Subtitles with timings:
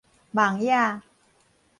[0.31, 1.03] 網驛